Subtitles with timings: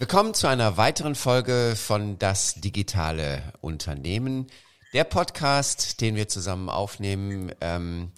[0.00, 4.46] Willkommen zu einer weiteren Folge von Das digitale Unternehmen.
[4.92, 8.12] Der Podcast, den wir zusammen aufnehmen ähm,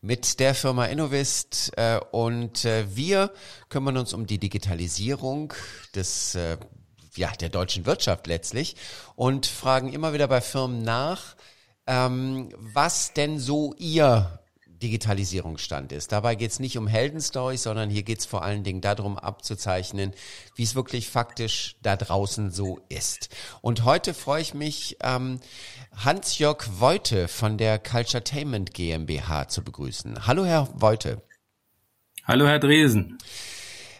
[0.00, 1.72] mit der Firma Innovist.
[1.76, 3.32] Äh, und äh, wir
[3.68, 5.52] kümmern uns um die Digitalisierung
[5.96, 6.56] des, äh,
[7.16, 8.76] ja, der deutschen Wirtschaft letztlich
[9.16, 11.34] und fragen immer wieder bei Firmen nach,
[11.88, 14.38] ähm, was denn so ihr
[14.82, 16.12] Digitalisierungsstand ist.
[16.12, 20.12] Dabei geht es nicht um Heldenstories, sondern hier geht es vor allen Dingen darum abzuzeichnen,
[20.56, 23.28] wie es wirklich faktisch da draußen so ist.
[23.60, 25.40] Und heute freue ich mich, ähm,
[25.96, 30.26] Hans-Jörg Voite von der Culturetainment GmbH zu begrüßen.
[30.26, 31.22] Hallo, Herr Voite.
[32.24, 33.18] Hallo, Herr Dresen.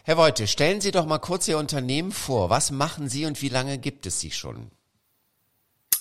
[0.03, 2.49] Herr Voite, stellen Sie doch mal kurz Ihr Unternehmen vor.
[2.49, 4.71] Was machen Sie und wie lange gibt es Sie schon?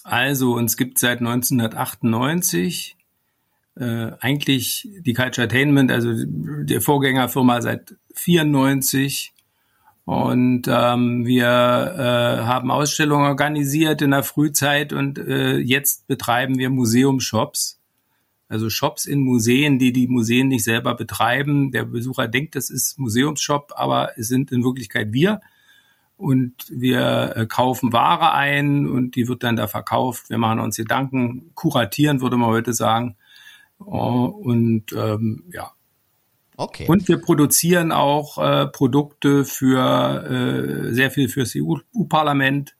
[0.02, 2.96] Also, uns gibt seit 1998
[3.76, 9.32] äh, eigentlich die Culture Attainment, also der Vorgängerfirma seit 94.
[10.04, 16.68] Und ähm, wir äh, haben Ausstellungen organisiert in der Frühzeit und äh, jetzt betreiben wir
[16.68, 17.80] Museumshops.
[18.46, 21.72] Also Shops in Museen, die die Museen nicht selber betreiben.
[21.72, 25.40] Der Besucher denkt, das ist Museumsshop, aber es sind in Wirklichkeit wir.
[26.16, 30.28] Und wir äh, kaufen Ware ein und die wird dann da verkauft.
[30.28, 33.16] Wir machen uns Gedanken, kuratieren, würde man heute sagen
[33.86, 35.72] und ähm, ja.
[36.56, 36.86] Okay.
[36.86, 42.76] Und wir produzieren auch äh, Produkte für äh, sehr viel fürs EU-Parlament,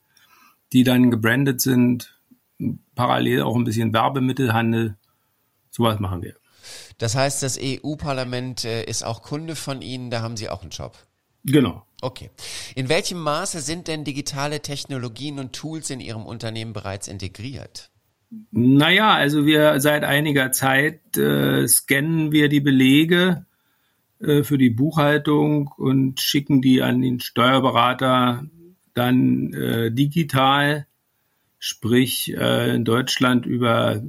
[0.73, 2.15] die dann gebrandet sind,
[2.95, 4.97] parallel auch ein bisschen Werbemittelhandel.
[5.71, 6.37] Sowas machen wir.
[6.99, 10.71] Das heißt, das EU-Parlament äh, ist auch Kunde von Ihnen, da haben Sie auch einen
[10.71, 10.97] Job.
[11.45, 11.85] Genau.
[12.01, 12.31] Okay.
[12.75, 17.91] In welchem Maße sind denn digitale Technologien und Tools in Ihrem Unternehmen bereits integriert?
[18.51, 23.47] Naja, also wir seit einiger Zeit äh, scannen wir die Belege
[24.21, 28.45] äh, für die Buchhaltung und schicken die an den Steuerberater
[28.95, 30.87] dann äh, digital,
[31.59, 34.03] sprich äh, in Deutschland über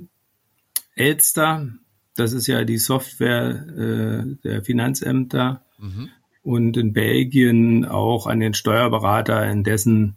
[0.96, 1.69] Elster.
[2.16, 5.64] Das ist ja die Software äh, der Finanzämter.
[5.80, 6.09] Mhm.
[6.44, 10.16] Und in Belgien auch an den Steuerberater in dessen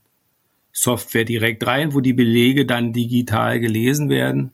[0.72, 4.52] Software direkt rein, wo die Belege dann digital gelesen werden.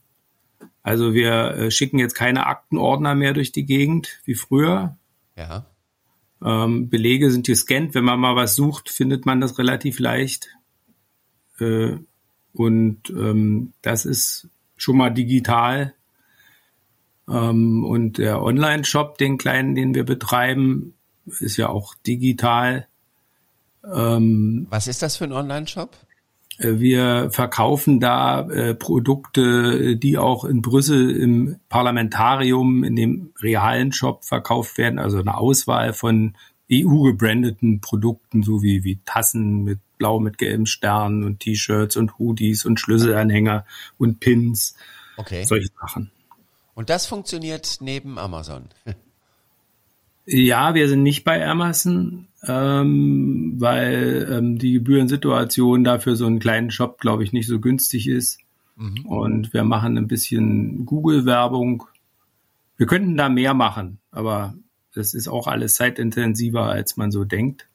[0.83, 4.97] Also wir äh, schicken jetzt keine Aktenordner mehr durch die Gegend wie früher.
[5.37, 5.67] Ja.
[6.43, 7.95] Ähm, Belege sind gescannt.
[7.95, 10.49] Wenn man mal was sucht, findet man das relativ leicht.
[11.59, 11.97] Äh,
[12.53, 15.95] und ähm, das ist schon mal digital.
[17.29, 20.95] Ähm, und der Online-Shop, den kleinen, den wir betreiben,
[21.27, 22.87] ist ja auch digital.
[23.93, 25.91] Ähm, was ist das für ein Online-Shop?
[26.59, 33.93] Äh, wir verkaufen da äh, Produkte, die auch in Brüssel im Parlamentarium, in dem realen
[33.93, 36.37] Shop verkauft werden, also eine Auswahl von
[36.73, 42.65] EU-gebrandeten Produkten, so wie, wie Tassen mit blau mit gelben Sternen und T-Shirts und Hoodies
[42.65, 43.65] und Schlüsselanhänger
[43.99, 44.75] und Pins.
[45.17, 45.45] Okay.
[45.45, 46.11] Solche Sachen.
[46.75, 48.69] Und das funktioniert neben Amazon.
[50.27, 56.71] Ja, wir sind nicht bei Amazon, ähm, weil ähm, die Gebührensituation dafür so einen kleinen
[56.71, 58.39] Shop, glaube ich, nicht so günstig ist.
[58.77, 59.07] Mhm.
[59.07, 61.85] Und wir machen ein bisschen Google-Werbung.
[62.77, 64.55] Wir könnten da mehr machen, aber
[64.95, 67.69] das ist auch alles zeitintensiver, als man so denkt.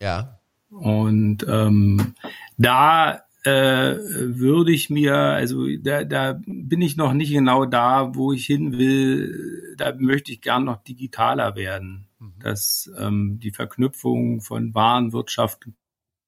[0.00, 0.38] Ja.
[0.70, 2.14] Und ähm,
[2.56, 8.32] da äh, würde ich mir, also da, da bin ich noch nicht genau da, wo
[8.32, 9.74] ich hin will.
[9.76, 12.32] Da möchte ich gern noch digitaler werden, mhm.
[12.40, 15.66] dass ähm, die Verknüpfung von Warenwirtschaft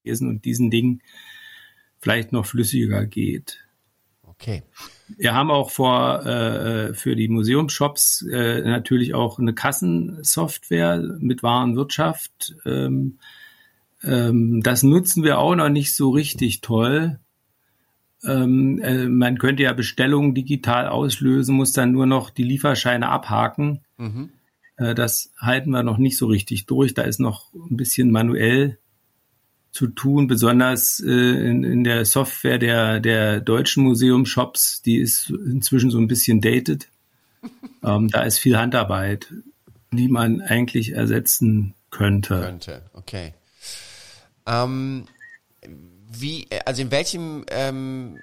[0.05, 1.03] und diesen Dingen
[1.99, 3.67] vielleicht noch flüssiger geht.
[4.23, 4.63] Okay.
[5.17, 12.55] Wir haben auch vor äh, für die Museumshops äh, natürlich auch eine Kassensoftware mit Warenwirtschaft.
[12.67, 13.19] Ähm,
[14.03, 17.19] ähm, das nutzen wir auch noch nicht so richtig toll.
[18.25, 23.81] Ähm, äh, man könnte ja Bestellungen digital auslösen, muss dann nur noch die Lieferscheine abhaken.
[23.99, 24.31] Mhm.
[24.77, 26.95] Äh, das halten wir noch nicht so richtig durch.
[26.95, 28.79] Da ist noch ein bisschen manuell
[29.71, 34.83] zu tun, besonders äh, in, in, der Software der, der deutschen Museumshops.
[34.83, 36.89] Die ist inzwischen so ein bisschen dated.
[37.85, 39.33] ähm, da ist viel Handarbeit,
[39.93, 42.41] die man eigentlich ersetzen könnte.
[42.41, 43.35] Könnte, okay.
[44.47, 45.07] Ähm,
[46.11, 48.19] wie, also in welchem ähm,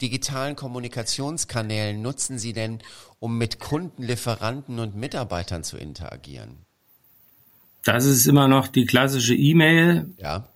[0.00, 2.80] digitalen Kommunikationskanälen nutzen Sie denn,
[3.18, 6.66] um mit Kunden, Lieferanten und Mitarbeitern zu interagieren?
[7.84, 10.12] Das ist immer noch die klassische E-Mail.
[10.18, 10.48] Ja.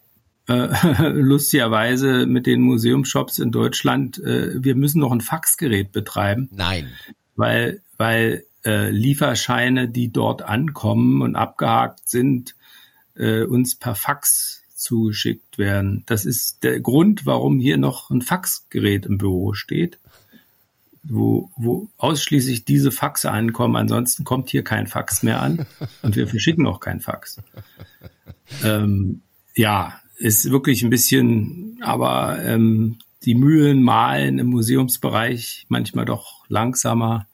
[0.49, 6.49] Äh, lustigerweise mit den Museumshops in Deutschland, äh, wir müssen noch ein Faxgerät betreiben.
[6.53, 6.91] Nein.
[7.37, 12.57] Weil, weil äh, Lieferscheine, die dort ankommen und abgehakt sind,
[13.21, 16.05] äh, uns per Fax zugeschickt werden.
[16.07, 19.99] Das ist der Grund, warum hier noch ein Faxgerät im Büro steht,
[21.03, 23.77] wo, wo ausschließlich diese Faxe ankommen.
[23.77, 25.67] Ansonsten kommt hier kein Fax mehr an
[26.03, 27.41] und wir verschicken auch kein Fax.
[28.65, 29.21] Ähm,
[29.55, 37.27] ja, ist wirklich ein bisschen, aber ähm, die Mühlen malen im Museumsbereich manchmal doch langsamer,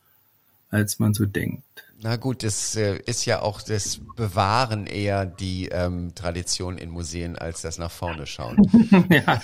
[0.69, 1.86] als man so denkt.
[2.03, 7.37] Na gut, das äh, ist ja auch das Bewahren eher die ähm, Tradition in Museen
[7.37, 8.57] als das nach vorne schauen.
[9.11, 9.43] ja,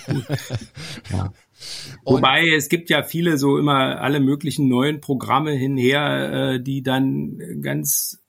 [1.11, 1.33] ja.
[2.05, 7.63] Wobei es gibt ja viele so immer alle möglichen neuen Programme hinher, äh, die dann
[7.63, 8.21] ganz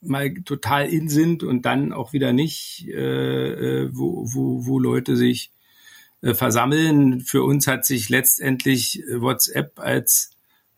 [0.00, 5.16] mal total in sind und dann auch wieder nicht, äh, äh wo, wo, wo Leute
[5.16, 5.50] sich
[6.22, 7.20] äh, versammeln.
[7.20, 10.30] Für uns hat sich letztendlich WhatsApp als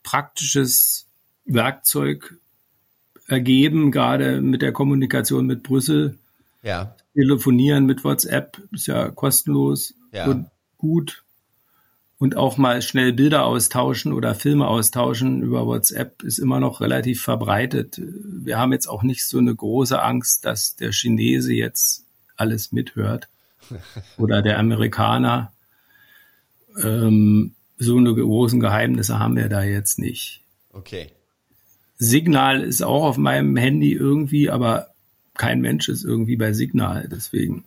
[0.02, 1.06] praktisches
[1.44, 2.38] Werkzeug
[3.26, 6.18] ergeben, gerade mit der Kommunikation mit Brüssel.
[6.62, 6.94] Ja.
[7.14, 10.26] Telefonieren mit WhatsApp ist ja kostenlos ja.
[10.26, 10.46] und
[10.78, 11.22] gut.
[12.18, 17.22] Und auch mal schnell Bilder austauschen oder Filme austauschen über WhatsApp ist immer noch relativ
[17.22, 18.00] verbreitet.
[18.00, 22.04] Wir haben jetzt auch nicht so eine große Angst, dass der Chinese jetzt
[22.36, 23.28] alles mithört
[24.16, 25.52] oder der Amerikaner.
[26.82, 30.40] Ähm, so eine großen Geheimnisse haben wir da jetzt nicht.
[30.72, 31.10] Okay.
[31.98, 34.88] Signal ist auch auf meinem Handy irgendwie, aber
[35.34, 37.08] kein Mensch ist irgendwie bei Signal.
[37.10, 37.64] Deswegen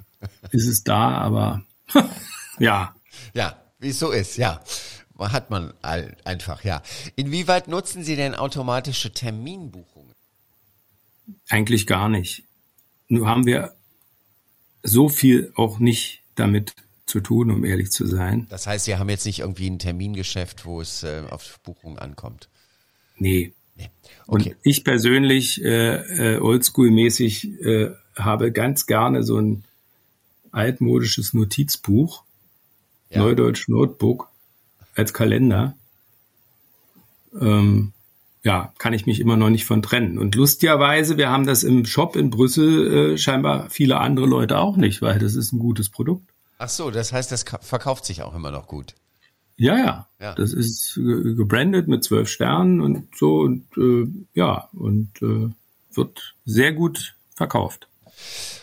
[0.52, 1.64] ist es da, aber
[2.60, 2.96] ja.
[3.34, 4.62] Ja, wie es so ist, ja.
[5.18, 6.82] Hat man einfach, ja.
[7.16, 10.14] Inwieweit nutzen Sie denn automatische Terminbuchungen?
[11.50, 12.44] Eigentlich gar nicht.
[13.10, 13.74] Nur haben wir
[14.82, 16.74] so viel auch nicht damit
[17.06, 18.48] zu tun, um ehrlich zu sein.
[18.50, 22.50] Das heißt, Sie haben jetzt nicht irgendwie ein Termingeschäft, wo es äh, auf Buchung ankommt?
[23.18, 23.90] Nee, Nee.
[24.28, 24.50] Okay.
[24.52, 29.64] Und ich persönlich, äh, äh, oldschool-mäßig, äh, habe ganz gerne so ein
[30.52, 32.24] altmodisches Notizbuch,
[33.10, 33.20] ja.
[33.20, 34.28] Neudeutsch Notebook,
[34.96, 35.76] als Kalender.
[37.40, 37.94] Ähm,
[38.44, 40.18] ja, kann ich mich immer noch nicht von trennen.
[40.18, 44.78] Und lustigerweise, wir haben das im Shop in Brüssel äh, scheinbar viele andere Leute auch
[44.78, 46.30] nicht, weil das ist ein gutes Produkt.
[46.58, 48.96] Ach so, das heißt, das verkauft sich auch immer noch gut.
[49.60, 50.36] Ja, ja, ja.
[50.36, 55.50] Das ist gebrandet mit zwölf Sternen und so und äh, ja, und äh,
[55.94, 57.90] wird sehr gut verkauft.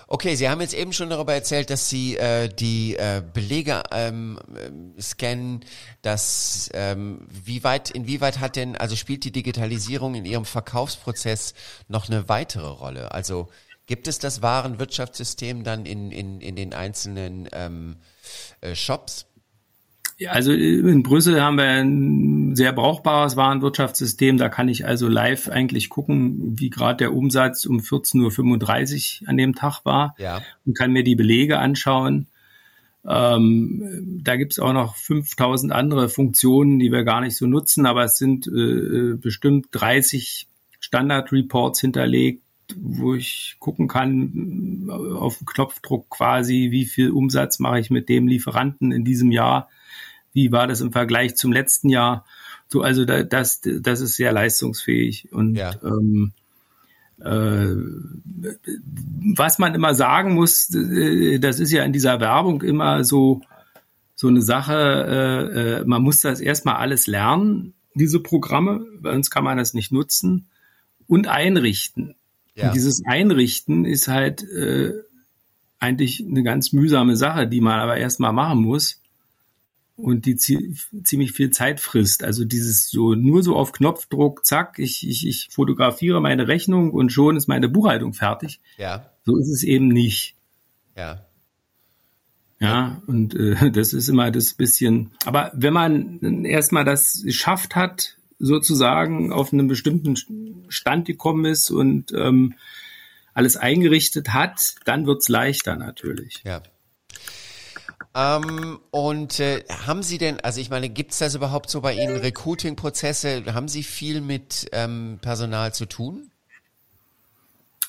[0.09, 4.39] Okay, Sie haben jetzt eben schon darüber erzählt, dass Sie äh, die äh, Belege ähm,
[4.55, 5.65] äh, scannen.
[6.01, 11.53] Dass ähm, wie weit, inwieweit hat denn, also spielt die Digitalisierung in Ihrem Verkaufsprozess
[11.89, 13.13] noch eine weitere Rolle?
[13.13, 13.49] Also
[13.87, 17.97] gibt es das Warenwirtschaftssystem dann in in in den einzelnen ähm,
[18.63, 19.27] äh, Shops?
[20.19, 24.39] Ja, also in Brüssel haben wir ein sehr brauchbares Warenwirtschaftssystem.
[24.39, 29.37] Da kann ich also live eigentlich gucken, wie gerade der Umsatz um 14.35 Uhr an
[29.37, 30.41] dem Tag war ja.
[30.65, 32.29] und kann mir die Belege anschauen.
[33.07, 38.05] Ähm, da gibt's auch noch 5000 andere Funktionen, die wir gar nicht so nutzen, aber
[38.05, 40.49] es sind äh, bestimmt 30
[40.81, 42.43] Standard-Reports hinterlegt,
[42.75, 48.93] wo ich gucken kann, auf Knopfdruck quasi, wie viel Umsatz mache ich mit dem Lieferanten
[48.93, 49.69] in diesem Jahr
[50.37, 52.27] wie war das im Vergleich zum letzten Jahr.
[52.69, 55.33] So, also da, das, das ist sehr leistungsfähig.
[55.33, 55.75] Und ja.
[55.83, 56.33] ähm,
[57.19, 57.75] äh,
[59.35, 63.41] was man immer sagen muss, äh, das ist ja in dieser Werbung immer so,
[64.15, 64.75] so eine Sache,
[65.55, 69.73] äh, äh, man muss das erstmal alles lernen, diese Programme, bei uns kann man das
[69.73, 70.49] nicht nutzen,
[71.07, 72.15] und einrichten.
[72.55, 72.67] Ja.
[72.67, 74.93] Und dieses Einrichten ist halt äh,
[75.79, 79.01] eigentlich eine ganz mühsame Sache, die man aber erstmal machen muss
[79.97, 82.23] und die ziemlich viel Zeit frisst.
[82.23, 87.11] Also dieses so nur so auf Knopfdruck, zack, ich, ich, ich fotografiere meine Rechnung und
[87.11, 88.61] schon ist meine Buchhaltung fertig.
[88.77, 89.11] Ja.
[89.25, 90.37] So ist es eben nicht.
[90.97, 91.27] Ja.
[92.59, 95.13] Ja, und äh, das ist immer das bisschen.
[95.25, 102.13] Aber wenn man erstmal das geschafft hat, sozusagen auf einem bestimmten Stand gekommen ist und
[102.13, 102.55] ähm,
[103.33, 106.43] alles eingerichtet hat, dann wird's leichter natürlich.
[106.45, 106.63] Ja.
[108.17, 111.95] Ähm, und äh, haben Sie denn, also ich meine, gibt es das überhaupt so bei
[111.95, 113.45] Ihnen, Recruiting-Prozesse?
[113.53, 116.31] Haben Sie viel mit ähm, Personal zu tun?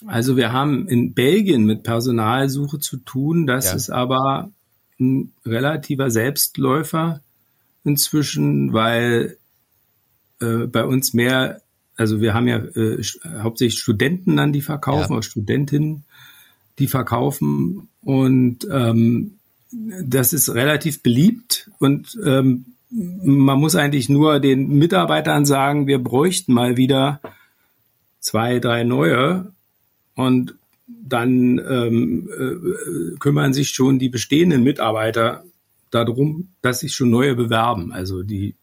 [0.06, 3.48] Also wir haben in Belgien mit Personalsuche zu tun.
[3.48, 3.74] Das ja.
[3.76, 4.52] ist aber
[5.00, 7.22] ein relativer Selbstläufer
[7.86, 9.38] inzwischen, weil
[10.42, 11.62] äh, bei uns mehr,
[11.96, 13.02] also wir haben ja äh,
[13.42, 15.18] hauptsächlich Studenten dann, die verkaufen, ja.
[15.18, 16.04] oder Studentinnen,
[16.80, 17.88] die verkaufen.
[18.02, 19.37] Und ähm,
[19.72, 26.54] das ist relativ beliebt und ähm, man muss eigentlich nur den Mitarbeitern sagen, wir bräuchten
[26.54, 27.20] mal wieder
[28.20, 29.52] zwei, drei neue
[30.16, 30.56] und
[30.88, 35.44] dann ähm, äh, kümmern sich schon die bestehenden Mitarbeiter
[35.92, 37.92] darum, dass sich schon neue bewerben.
[37.92, 38.56] Also die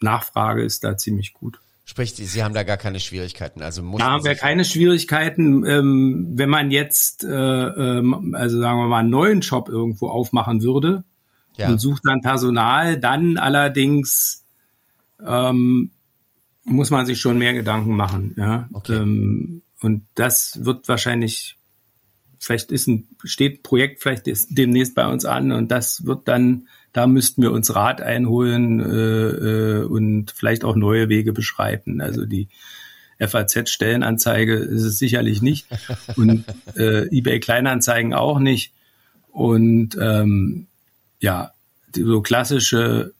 [0.00, 1.60] Nachfrage ist da ziemlich gut.
[1.84, 3.60] Sprich, Sie haben da gar keine Schwierigkeiten.
[3.60, 5.64] Also da haben wir keine Schwierigkeiten.
[5.66, 10.62] Ähm, wenn man jetzt, äh, ähm, also sagen wir mal, einen neuen Job irgendwo aufmachen
[10.62, 11.02] würde
[11.56, 11.68] ja.
[11.68, 14.44] und sucht dann Personal, dann allerdings
[15.26, 15.90] ähm,
[16.64, 18.34] muss man sich schon mehr Gedanken machen.
[18.38, 18.68] Ja?
[18.72, 18.96] Okay.
[18.96, 21.58] Ähm, und das wird wahrscheinlich,
[22.38, 26.28] vielleicht ist ein, steht ein Projekt vielleicht ist demnächst bei uns an und das wird
[26.28, 32.00] dann da müssten wir uns Rat einholen äh, äh, und vielleicht auch neue Wege beschreiten.
[32.00, 32.48] Also die
[33.18, 35.66] FAZ-Stellenanzeige ist es sicherlich nicht
[36.16, 36.44] und
[36.76, 38.72] äh, eBay Kleinanzeigen auch nicht.
[39.30, 40.66] Und ähm,
[41.20, 41.52] ja,
[41.94, 43.12] so klassische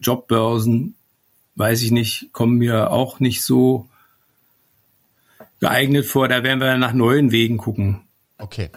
[0.00, 0.94] Jobbörsen,
[1.56, 3.88] weiß ich nicht, kommen mir auch nicht so
[5.60, 6.28] geeignet vor.
[6.28, 8.00] Da werden wir nach neuen Wegen gucken.
[8.38, 8.70] Okay.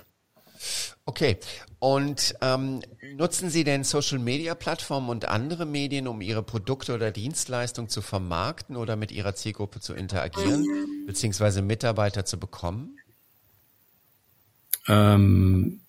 [1.06, 1.38] Okay.
[1.86, 2.82] Und ähm,
[3.16, 8.96] nutzen Sie denn Social-Media-Plattformen und andere Medien, um Ihre Produkte oder Dienstleistungen zu vermarkten oder
[8.96, 10.66] mit Ihrer Zielgruppe zu interagieren,
[11.06, 12.98] beziehungsweise Mitarbeiter zu bekommen?
[14.88, 15.82] Ähm,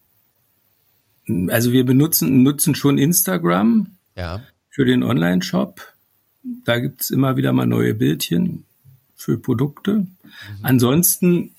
[1.48, 4.42] also wir benutzen nutzen schon Instagram ja.
[4.68, 5.80] für den Online-Shop.
[6.66, 8.66] Da gibt es immer wieder mal neue Bildchen
[9.14, 10.00] für Produkte.
[10.00, 10.08] Mhm.
[10.60, 11.54] Ansonsten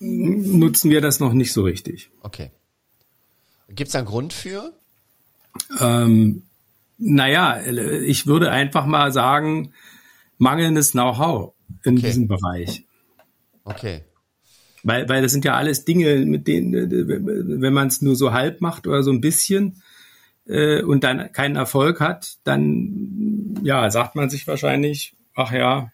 [0.00, 2.10] nutzen wir das noch nicht so richtig.
[2.22, 2.50] Okay.
[3.68, 4.72] Gibt es einen Grund für?
[5.80, 6.42] Ähm,
[6.96, 9.72] naja, ich würde einfach mal sagen,
[10.38, 12.06] mangelndes Know-how in okay.
[12.06, 12.84] diesem Bereich.
[13.64, 14.04] Okay.
[14.82, 16.90] Weil, weil das sind ja alles Dinge, mit denen,
[17.60, 19.82] wenn man es nur so halb macht oder so ein bisschen
[20.46, 25.92] äh, und dann keinen Erfolg hat, dann ja, sagt man sich wahrscheinlich, ach ja,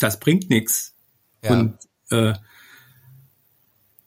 [0.00, 0.94] das bringt nichts.
[1.42, 1.52] Ja.
[1.52, 1.78] Und
[2.10, 2.34] äh,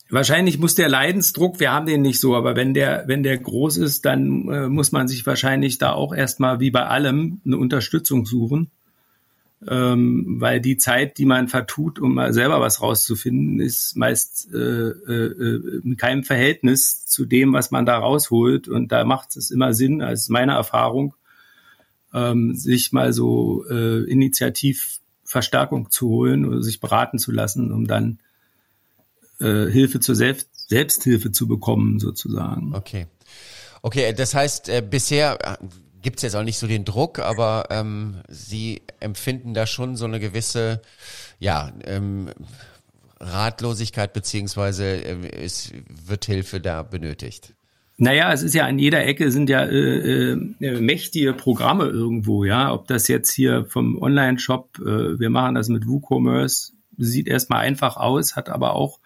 [0.10, 3.78] Wahrscheinlich muss der Leidensdruck, wir haben den nicht so, aber wenn der, wenn der groß
[3.78, 8.26] ist, dann äh, muss man sich wahrscheinlich da auch erstmal wie bei allem eine Unterstützung
[8.26, 8.72] suchen.
[9.68, 14.58] Ähm, weil die Zeit, die man vertut, um mal selber was rauszufinden, ist meist äh,
[14.58, 18.68] äh, in keinem Verhältnis zu dem, was man da rausholt.
[18.68, 21.16] Und da macht es immer Sinn, als meine Erfahrung,
[22.14, 28.20] ähm, sich mal so äh, Initiativverstärkung zu holen oder sich beraten zu lassen, um dann
[29.40, 32.76] äh, Hilfe zur Selbst Selbsthilfe zu bekommen, sozusagen.
[32.76, 33.08] Okay.
[33.82, 35.66] Okay, das heißt, äh, bisher äh,
[36.02, 40.06] gibt es jetzt auch nicht so den Druck, aber ähm, Sie empfinden da schon so
[40.06, 40.82] eine gewisse,
[41.40, 42.30] ja, ähm,
[43.20, 45.72] Ratlosigkeit beziehungsweise äh, es
[46.06, 47.54] wird Hilfe da benötigt.
[48.00, 52.72] Naja, es ist ja an jeder Ecke sind ja äh, äh, mächtige Programme irgendwo, ja.
[52.72, 57.98] Ob das jetzt hier vom Online-Shop, äh, wir machen das mit WooCommerce, sieht erstmal einfach
[57.98, 59.00] aus, hat aber auch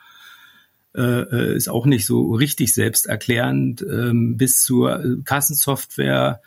[0.95, 6.41] äh, äh, ist auch nicht so richtig selbsterklärend, ähm, bis zur Kassensoftware,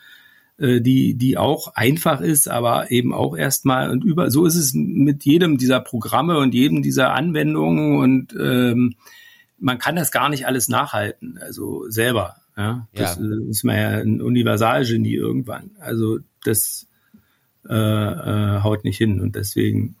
[0.57, 4.73] äh, die, die auch einfach ist, aber eben auch erstmal und über, so ist es
[4.73, 8.95] mit jedem dieser Programme und jedem dieser Anwendungen und ähm,
[9.57, 12.35] man kann das gar nicht alles nachhalten, also selber.
[12.57, 13.49] Ja, das ja.
[13.49, 15.71] ist man ja ein Universalgenie irgendwann.
[15.79, 16.87] Also das
[17.67, 19.95] äh, äh, haut nicht hin und deswegen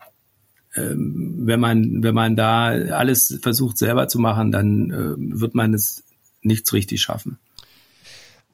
[0.75, 5.73] ähm, wenn man, wenn man da alles versucht selber zu machen, dann äh, wird man
[5.73, 6.03] es
[6.41, 7.37] nichts richtig schaffen.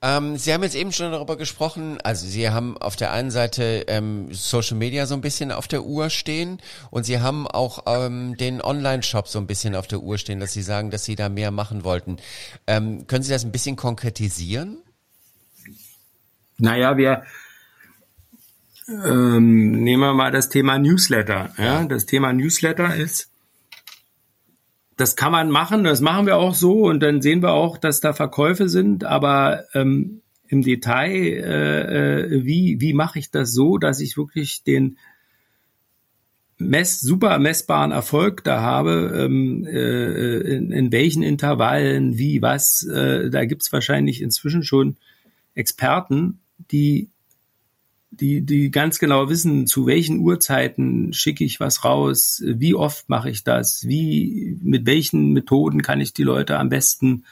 [0.04, 3.86] Ähm, Sie haben jetzt eben schon darüber gesprochen, also Sie haben auf der einen Seite
[3.88, 6.60] ähm, Social Media so ein bisschen auf der Uhr stehen
[6.90, 10.54] und Sie haben auch ähm, den Online-Shop so ein bisschen auf der Uhr stehen, dass
[10.54, 12.18] Sie sagen, dass Sie da mehr machen wollten.
[12.66, 14.78] Ähm, können Sie das ein bisschen konkretisieren?
[16.58, 17.24] Naja, wir,
[19.06, 21.54] ähm, nehmen wir mal das Thema Newsletter.
[21.58, 23.32] Ja, das Thema Newsletter ist,
[24.98, 28.02] das kann man machen, das machen wir auch so und dann sehen wir auch, dass
[28.02, 33.78] da Verkäufe sind, aber ähm, im Detail, äh, äh wie, wie mache ich das so,
[33.78, 34.98] dass ich wirklich den
[36.62, 43.30] mess, super messbaren Erfolg da habe, ähm, äh, in, in welchen Intervallen, wie, was, äh,
[43.30, 44.98] da gibt's wahrscheinlich inzwischen schon
[45.56, 46.40] Experten,
[46.72, 47.10] die
[48.12, 53.30] die, die ganz genau wissen, zu welchen Uhrzeiten schicke ich was raus, wie oft mache
[53.30, 57.24] ich das, wie, mit welchen Methoden kann ich die Leute am besten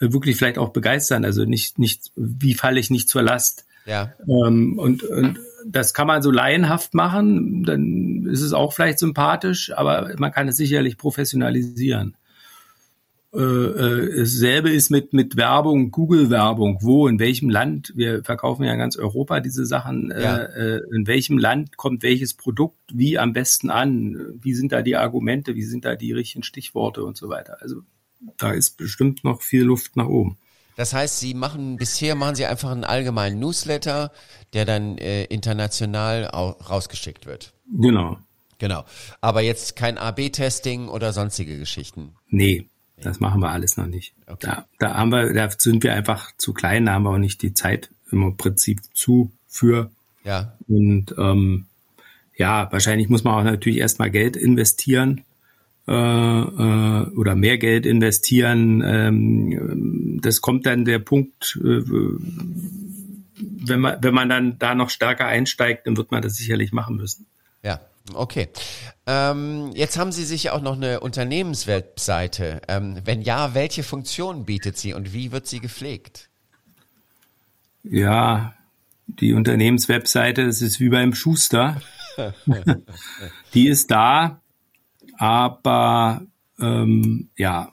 [0.00, 1.24] äh, wirklich vielleicht auch begeistern.
[1.24, 3.66] Also nicht, nicht, wie falle ich nicht zur Last.
[3.86, 4.12] Ja.
[4.26, 9.72] Ähm, und, und das kann man so laienhaft machen, dann ist es auch vielleicht sympathisch,
[9.74, 12.16] aber man kann es sicherlich professionalisieren.
[13.34, 16.78] Äh, äh, dasselbe ist mit, mit Werbung, Google-Werbung.
[16.82, 17.92] Wo, in welchem Land?
[17.96, 20.12] Wir verkaufen ja in ganz Europa diese Sachen.
[20.12, 20.36] Äh, ja.
[20.36, 24.38] Äh, in welchem Land kommt welches Produkt wie am besten an?
[24.40, 25.56] Wie sind da die Argumente?
[25.56, 27.58] Wie sind da die richtigen Stichworte und so weiter?
[27.60, 27.82] Also
[28.38, 30.38] da ist bestimmt noch viel Luft nach oben.
[30.76, 34.12] Das heißt, Sie machen bisher machen Sie einfach einen allgemeinen Newsletter,
[34.52, 37.52] der dann äh, international rausgeschickt wird.
[37.72, 38.18] Genau.
[38.58, 38.84] Genau.
[39.20, 42.14] Aber jetzt kein AB-Testing oder sonstige Geschichten.
[42.28, 42.68] Nee,
[43.00, 44.14] das machen wir alles noch nicht.
[44.26, 44.46] Okay.
[44.46, 47.42] Da, da haben wir, da sind wir einfach zu klein, da haben wir auch nicht
[47.42, 49.90] die Zeit im Prinzip zu für.
[50.24, 50.54] Ja.
[50.68, 51.66] Und ähm,
[52.36, 55.24] ja, wahrscheinlich muss man auch natürlich erstmal Geld investieren
[55.86, 58.82] äh, äh, oder mehr Geld investieren.
[58.84, 61.82] Ähm, das kommt dann der Punkt, äh,
[63.36, 66.96] wenn man, wenn man dann da noch stärker einsteigt, dann wird man das sicherlich machen
[66.96, 67.26] müssen.
[67.62, 67.80] Ja,
[68.12, 68.48] okay.
[69.06, 72.62] Ähm, jetzt haben Sie sich auch noch eine Unternehmenswebseite.
[72.68, 76.28] Ähm, wenn ja, welche Funktionen bietet sie und wie wird sie gepflegt?
[77.82, 78.54] Ja,
[79.06, 81.80] die Unternehmenswebseite, das ist wie beim Schuster.
[83.54, 84.40] die ist da,
[85.18, 86.22] aber
[86.58, 87.72] ähm, ja,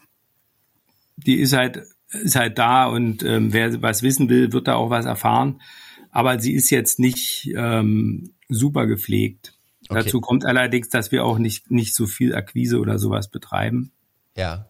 [1.17, 4.89] die ist halt ist halt da und ähm, wer was wissen will, wird da auch
[4.89, 5.61] was erfahren.
[6.09, 9.53] Aber sie ist jetzt nicht ähm, super gepflegt.
[9.91, 10.03] Okay.
[10.03, 13.91] Dazu kommt allerdings, dass wir auch nicht, nicht so viel Akquise oder sowas betreiben.
[14.38, 14.67] Ja.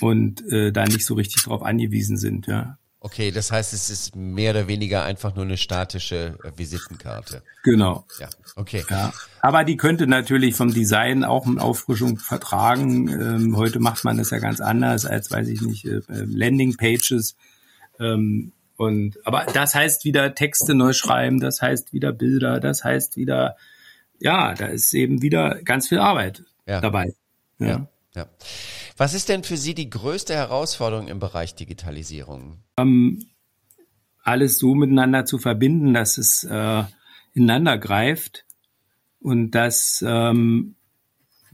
[0.00, 2.78] Und äh, da nicht so richtig drauf angewiesen sind, ja.
[2.98, 7.42] Okay, das heißt, es ist mehr oder weniger einfach nur eine statische äh, Visitenkarte.
[7.62, 8.06] Genau.
[8.18, 8.82] Ja, okay.
[8.88, 9.12] Ja.
[9.42, 13.08] Aber die könnte natürlich vom Design auch eine Auffrischung vertragen.
[13.08, 17.36] Ähm, heute macht man das ja ganz anders als, weiß ich nicht, äh, äh Landingpages.
[18.00, 23.18] Ähm, und aber das heißt wieder Texte neu schreiben, das heißt wieder Bilder, das heißt
[23.18, 23.56] wieder
[24.24, 26.80] ja, da ist eben wieder ganz viel Arbeit ja.
[26.80, 27.14] dabei.
[27.58, 27.66] Ja.
[27.68, 27.88] ja.
[28.14, 28.26] ja.
[28.96, 32.62] Was ist denn für Sie die größte Herausforderung im Bereich Digitalisierung?
[32.78, 33.26] Ähm,
[34.22, 36.84] alles so miteinander zu verbinden, dass es äh,
[37.34, 38.46] ineinander greift
[39.20, 40.76] und dass ähm,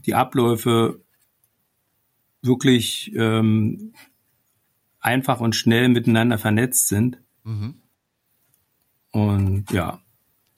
[0.05, 1.01] die Abläufe
[2.41, 3.93] wirklich ähm,
[5.01, 7.17] einfach und schnell miteinander vernetzt sind.
[7.43, 7.81] Mhm.
[9.11, 9.99] Und ja,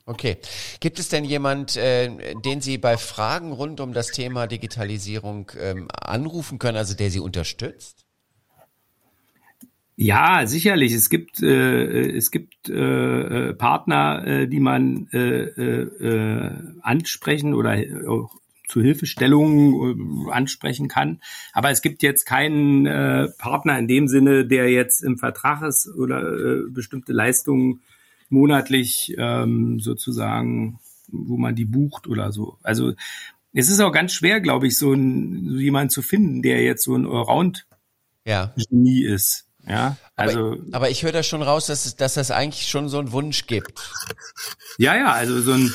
[0.06, 0.38] Okay.
[0.82, 5.88] Gibt es denn jemand, äh, den Sie bei Fragen rund um das Thema Digitalisierung ähm,
[5.90, 8.06] anrufen können, also der Sie unterstützt?
[9.96, 10.92] Ja, sicherlich.
[10.92, 17.78] Es gibt äh, es gibt äh, äh Partner, äh, die man äh, äh, ansprechen oder
[18.10, 18.32] auch
[18.68, 21.22] zu Hilfestellungen ansprechen kann.
[21.54, 25.88] Aber es gibt jetzt keinen äh, Partner in dem Sinne, der jetzt im Vertrag ist
[25.96, 27.82] oder äh, bestimmte Leistungen
[28.34, 32.58] monatlich ähm, sozusagen, wo man die bucht oder so.
[32.64, 32.94] Also
[33.54, 36.84] es ist auch ganz schwer, glaube ich, so, ein, so jemanden zu finden, der jetzt
[36.84, 39.14] so ein Allround-Genie ja.
[39.14, 39.48] ist.
[39.66, 40.54] Ja, also.
[40.54, 43.14] Aber, aber ich höre da schon raus, dass es, dass das eigentlich schon so einen
[43.14, 43.94] Wunsch gibt.
[44.78, 45.72] Ja, ja, also so ein,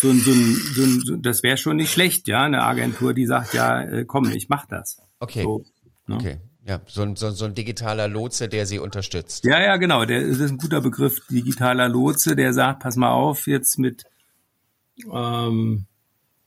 [0.00, 3.14] so ein, so ein, so ein so, das wäre schon nicht schlecht, ja, eine Agentur,
[3.14, 5.02] die sagt, ja, äh, komm, ich mach das.
[5.18, 5.42] Okay.
[5.42, 5.64] So,
[6.06, 6.16] ne?
[6.16, 6.40] Okay.
[6.64, 9.44] Ja, so ein, so, so ein digitaler Lotse, der sie unterstützt.
[9.44, 10.04] Ja, ja, genau.
[10.04, 14.04] Der das ist ein guter Begriff, digitaler Lotse, der sagt, pass mal auf, jetzt mit,
[15.12, 15.86] ähm,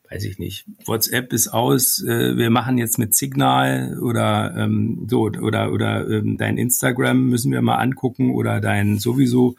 [0.10, 5.24] weiß ich nicht, WhatsApp ist aus, äh, wir machen jetzt mit Signal oder ähm, so
[5.24, 9.56] oder oder ähm, dein Instagram müssen wir mal angucken oder dein sowieso.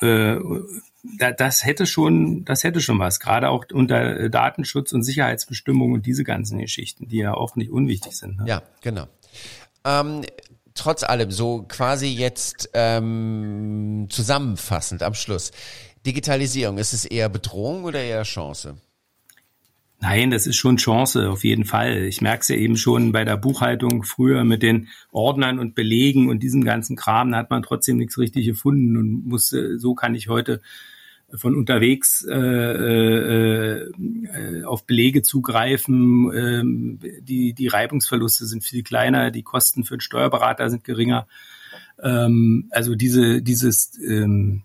[0.00, 0.36] Äh,
[1.38, 6.24] das hätte schon, das hätte schon was, gerade auch unter Datenschutz und Sicherheitsbestimmungen und diese
[6.24, 8.38] ganzen Geschichten, die ja auch nicht unwichtig sind.
[8.38, 8.44] Ne?
[8.46, 9.06] Ja, genau.
[9.84, 10.22] Ähm,
[10.74, 15.52] trotz allem, so quasi jetzt ähm, zusammenfassend am Schluss.
[16.06, 18.76] Digitalisierung, ist es eher Bedrohung oder eher Chance?
[20.02, 22.04] Nein, das ist schon Chance, auf jeden Fall.
[22.04, 26.30] Ich merke es ja eben schon bei der Buchhaltung früher mit den Ordnern und Belegen
[26.30, 30.14] und diesem ganzen Kram, da hat man trotzdem nichts richtig gefunden und musste, so kann
[30.14, 30.62] ich heute
[31.34, 36.30] von unterwegs äh, äh, äh, auf Belege zugreifen.
[36.34, 41.26] Ähm, die, die Reibungsverluste sind viel kleiner, die Kosten für den Steuerberater sind geringer.
[42.02, 44.62] Ähm, also diese, dieses, ähm,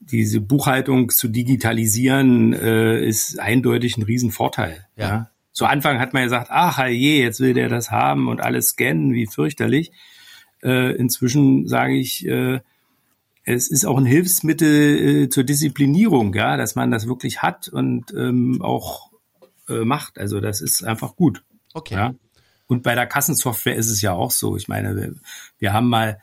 [0.00, 4.86] diese Buchhaltung zu digitalisieren äh, ist eindeutig ein Riesenvorteil.
[4.96, 5.08] Ja.
[5.08, 5.30] ja.
[5.52, 9.14] Zu Anfang hat man gesagt, ach je, jetzt will der das haben und alles scannen,
[9.14, 9.90] wie fürchterlich.
[10.62, 12.60] Äh, inzwischen sage ich, äh,
[13.46, 18.12] es ist auch ein Hilfsmittel äh, zur Disziplinierung, ja, dass man das wirklich hat und
[18.12, 19.12] ähm, auch
[19.68, 20.18] äh, macht.
[20.18, 21.44] Also das ist einfach gut.
[21.72, 21.94] Okay.
[21.94, 22.14] Ja?
[22.66, 24.56] Und bei der Kassensoftware ist es ja auch so.
[24.56, 25.14] Ich meine, wir,
[25.58, 26.20] wir haben mal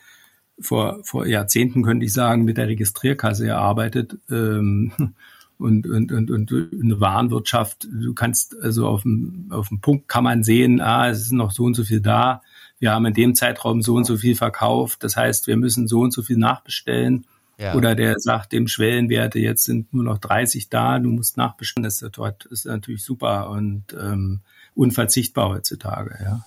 [0.59, 4.17] vor, vor Jahrzehnten, könnte ich sagen, mit der Registrierkasse erarbeitet.
[4.29, 4.91] Ähm,
[5.57, 10.25] und, und, und, und eine Warenwirtschaft, du kannst also auf dem, auf dem Punkt kann
[10.25, 12.41] man sehen, ah, es ist noch so und so viel da
[12.83, 15.05] wir haben in dem Zeitraum so und so viel verkauft.
[15.05, 17.25] Das heißt, wir müssen so und so viel nachbestellen.
[17.57, 17.75] Ja.
[17.75, 21.85] Oder der sagt dem Schwellenwerte, jetzt sind nur noch 30 da, du musst nachbestellen.
[21.85, 24.41] Das ist natürlich super und ähm,
[24.75, 26.17] unverzichtbar heutzutage.
[26.21, 26.45] Ja.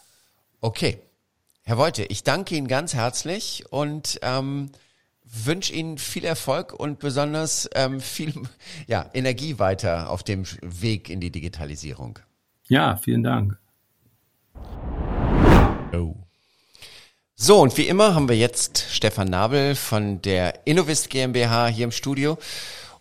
[0.60, 0.98] Okay.
[1.62, 4.72] Herr Wolte, ich danke Ihnen ganz herzlich und ähm,
[5.24, 8.34] wünsche Ihnen viel Erfolg und besonders ähm, viel
[8.86, 12.18] ja, Energie weiter auf dem Weg in die Digitalisierung.
[12.68, 13.58] Ja, vielen Dank.
[15.94, 16.25] Oh.
[17.38, 21.92] So, und wie immer haben wir jetzt Stefan Nabel von der Innovist GmbH hier im
[21.92, 22.38] Studio.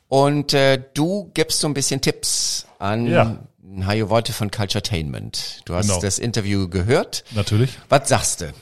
[0.10, 3.40] Und äh, du gibst so ein bisschen Tipps an ja.
[3.86, 5.62] Hajo Wolte von Culturetainment.
[5.64, 6.02] Du hast genau.
[6.02, 7.24] das Interview gehört.
[7.32, 7.78] Natürlich.
[7.88, 8.54] Was sagst du?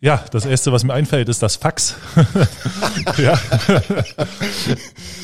[0.00, 1.96] Ja, das erste, was mir einfällt, ist das Fax.
[3.18, 3.38] ja.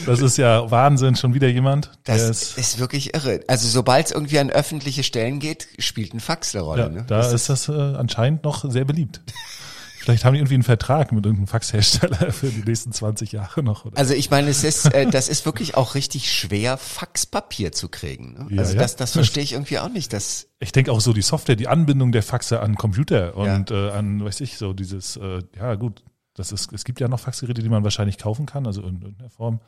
[0.05, 1.93] Das ist ja Wahnsinn, schon wieder jemand.
[2.05, 3.41] Das ist, ist, wirklich irre.
[3.47, 6.83] Also sobald es irgendwie an öffentliche Stellen geht, spielt ein Fax eine Rolle.
[6.83, 7.05] Ja, ne?
[7.07, 9.23] Da das ist das äh, anscheinend noch sehr beliebt.
[10.05, 13.87] Vielleicht haben die irgendwie einen Vertrag mit irgendeinem Faxhersteller für die nächsten 20 Jahre noch.
[13.87, 13.97] Oder?
[13.97, 18.35] Also ich meine, es ist, äh, das ist wirklich auch richtig schwer, Faxpapier zu kriegen.
[18.35, 18.47] Ne?
[18.51, 18.81] Ja, also ja.
[18.81, 20.13] das, das verstehe ich irgendwie auch nicht.
[20.13, 23.89] Dass ich denke auch so die Software, die Anbindung der Faxe an Computer und ja.
[23.89, 27.21] äh, an, weiß ich, so dieses, äh, ja gut, das ist, es gibt ja noch
[27.21, 29.61] Faxgeräte, die man wahrscheinlich kaufen kann, also in irgendeiner Form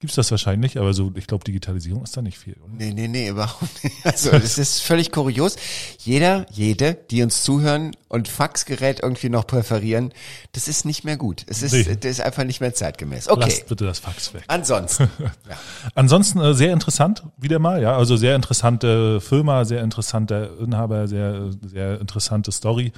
[0.00, 2.56] gibt's das wahrscheinlich, aber so, ich glaube, Digitalisierung ist da nicht viel.
[2.62, 2.74] Oder?
[2.76, 3.96] Nee, nee, nee, überhaupt nicht.
[4.04, 5.56] Also das ist völlig kurios.
[5.98, 10.12] Jeder, jede, die uns zuhören und Faxgerät irgendwie noch präferieren,
[10.52, 11.44] das ist nicht mehr gut.
[11.48, 11.84] Es ist, nee.
[11.84, 13.28] das ist einfach nicht mehr zeitgemäß.
[13.28, 13.40] Okay.
[13.44, 14.44] Lasst bitte das Fax weg.
[14.48, 15.10] Ansonsten.
[15.18, 15.56] ja.
[15.94, 17.96] Ansonsten äh, sehr interessant, wieder mal, ja.
[17.96, 22.92] Also sehr interessante Firma, sehr interessanter Inhaber, sehr, sehr interessante Story.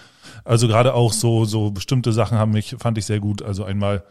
[0.44, 3.42] Also gerade auch so, so bestimmte Sachen haben mich, fand ich sehr gut.
[3.42, 4.02] Also einmal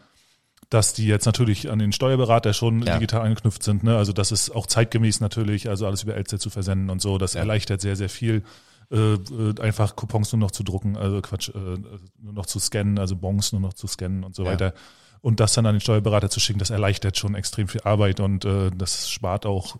[0.70, 2.94] dass die jetzt natürlich an den Steuerberater schon ja.
[2.94, 3.84] digital angeknüpft sind.
[3.84, 3.96] Ne?
[3.96, 7.18] Also das ist auch zeitgemäß natürlich, also alles über LZ zu versenden und so.
[7.18, 7.40] Das ja.
[7.40, 8.42] erleichtert sehr, sehr viel.
[8.90, 11.78] Äh, äh, einfach Coupons nur noch zu drucken, also Quatsch, äh,
[12.18, 14.50] nur noch zu scannen, also Bons nur noch zu scannen und so ja.
[14.50, 14.74] weiter.
[15.20, 18.44] Und das dann an den Steuerberater zu schicken, das erleichtert schon extrem viel Arbeit und
[18.44, 19.78] äh, das spart auch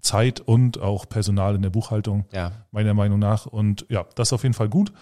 [0.00, 2.26] Zeit und auch Personal in der Buchhaltung,
[2.70, 3.46] meiner Meinung nach.
[3.46, 4.92] Und ja, das ist auf jeden Fall gut.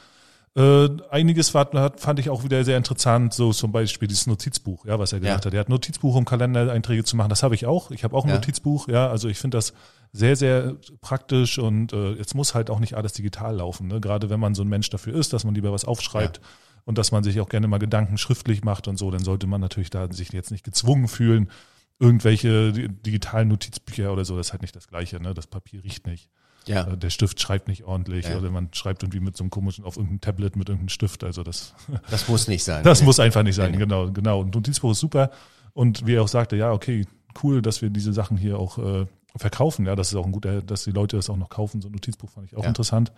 [0.55, 4.99] Äh, einiges war, fand ich auch wieder sehr interessant, so zum Beispiel dieses Notizbuch, ja,
[4.99, 5.47] was er gemacht ja.
[5.47, 5.55] hat.
[5.55, 7.31] Er hat Notizbuch, um Kalendereinträge zu machen.
[7.31, 7.91] Das habe ich auch.
[7.91, 8.35] Ich habe auch ein ja.
[8.35, 9.09] Notizbuch, ja.
[9.09, 9.73] Also ich finde das
[10.12, 13.88] sehr, sehr praktisch und äh, jetzt muss halt auch nicht alles digital laufen.
[13.88, 14.01] Ne?
[14.01, 16.45] Gerade wenn man so ein Mensch dafür ist, dass man lieber was aufschreibt ja.
[16.85, 19.62] und dass man sich auch gerne mal Gedanken schriftlich macht und so, dann sollte man
[19.62, 21.51] natürlich da sich jetzt nicht gezwungen fühlen,
[21.99, 25.33] irgendwelche digitalen Notizbücher oder so, das ist halt nicht das Gleiche, ne?
[25.33, 26.29] Das Papier riecht nicht.
[26.66, 26.87] Ja.
[26.87, 28.37] Äh, der Stift schreibt nicht ordentlich ja.
[28.37, 31.25] oder man schreibt irgendwie mit so einem komischen auf irgendeinem Tablet mit irgendeinem Stift.
[31.25, 31.75] Also das.
[32.11, 32.85] Das muss nicht sein.
[32.85, 34.40] Das muss einfach nicht sein, genau, genau.
[34.40, 35.31] Und Notizbuch ist super.
[35.72, 37.07] Und wie er auch sagte, ja, okay,
[37.42, 39.87] cool, dass wir diese Sachen hier auch äh, verkaufen.
[39.87, 41.81] Ja, das ist auch ein guter, dass die Leute das auch noch kaufen.
[41.81, 42.68] So ein Notizbuch fand ich auch ja.
[42.68, 43.12] interessant.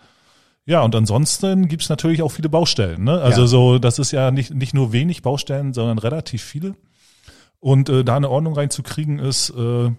[0.65, 3.03] Ja, und ansonsten gibt's natürlich auch viele Baustellen.
[3.03, 3.21] Ne?
[3.21, 3.47] Also ja.
[3.47, 6.75] so, das ist ja nicht, nicht nur wenig Baustellen, sondern relativ viele.
[7.59, 9.91] Und äh, da eine Ordnung reinzukriegen ist, äh,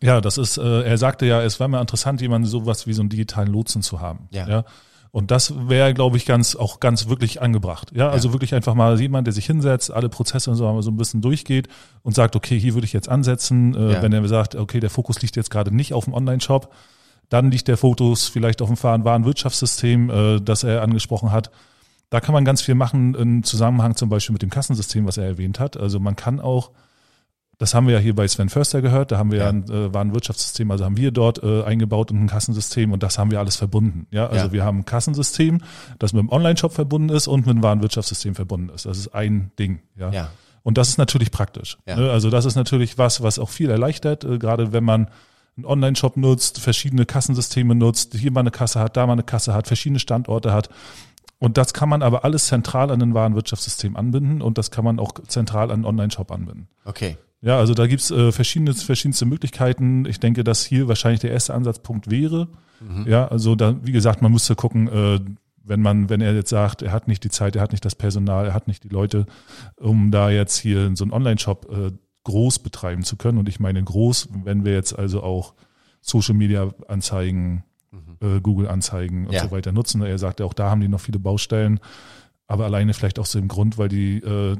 [0.00, 3.02] ja, das ist, äh, er sagte ja, es wäre mal interessant, jemanden sowas wie so
[3.02, 4.28] einen digitalen Lotsen zu haben.
[4.30, 4.48] Ja.
[4.48, 4.64] ja?
[5.10, 7.90] Und das wäre, glaube ich, ganz, auch ganz wirklich angebracht.
[7.94, 8.34] Ja, also ja.
[8.34, 11.68] wirklich einfach mal jemand, der sich hinsetzt, alle Prozesse und so, so ein bisschen durchgeht
[12.02, 13.74] und sagt, okay, hier würde ich jetzt ansetzen.
[13.74, 14.02] Äh, ja.
[14.02, 16.72] Wenn er sagt, okay, der Fokus liegt jetzt gerade nicht auf dem Online-Shop,
[17.30, 21.50] dann liegt der Fokus vielleicht auf dem Warenwirtschaftssystem, äh, das er angesprochen hat.
[22.10, 25.24] Da kann man ganz viel machen im Zusammenhang zum Beispiel mit dem Kassensystem, was er
[25.24, 25.76] erwähnt hat.
[25.76, 26.70] Also man kann auch
[27.58, 29.10] das haben wir ja hier bei Sven Förster gehört.
[29.10, 32.28] Da haben wir ja, ein äh, Warenwirtschaftssystem, also haben wir dort äh, eingebaut und ein
[32.28, 34.06] Kassensystem und das haben wir alles verbunden.
[34.12, 34.52] Ja, also ja.
[34.52, 35.60] wir haben ein Kassensystem,
[35.98, 38.86] das mit dem Online-Shop verbunden ist und mit dem Warenwirtschaftssystem verbunden ist.
[38.86, 39.80] Das ist ein Ding.
[39.96, 40.10] Ja.
[40.10, 40.30] ja.
[40.62, 41.78] Und das ist natürlich praktisch.
[41.84, 41.96] Ja.
[41.96, 42.10] Ne?
[42.10, 45.08] Also das ist natürlich was, was auch viel erleichtert, äh, gerade wenn man
[45.56, 49.52] einen Online-Shop nutzt, verschiedene Kassensysteme nutzt, hier mal eine Kasse hat, da mal eine Kasse
[49.52, 50.68] hat, verschiedene Standorte hat.
[51.40, 55.00] Und das kann man aber alles zentral an ein Warenwirtschaftssystem anbinden und das kann man
[55.00, 56.68] auch zentral an einen Online-Shop anbinden.
[56.84, 57.16] Okay.
[57.40, 60.04] Ja, also da gibt's äh, verschiedene, verschiedenste Möglichkeiten.
[60.06, 62.48] Ich denke, dass hier wahrscheinlich der erste Ansatzpunkt wäre.
[62.80, 63.06] Mhm.
[63.06, 65.20] Ja, also da, wie gesagt, man müsste gucken, äh,
[65.62, 67.94] wenn man, wenn er jetzt sagt, er hat nicht die Zeit, er hat nicht das
[67.94, 69.26] Personal, er hat nicht die Leute,
[69.76, 71.92] um da jetzt hier so einen Online-Shop äh,
[72.24, 73.38] groß betreiben zu können.
[73.38, 75.54] Und ich meine groß, wenn wir jetzt also auch
[76.00, 78.36] Social Media Anzeigen, mhm.
[78.36, 79.44] äh, Google Anzeigen und ja.
[79.44, 80.02] so weiter nutzen.
[80.02, 81.80] Er sagte, auch da haben die noch viele Baustellen,
[82.46, 84.56] aber alleine vielleicht auch so im Grund, weil die äh,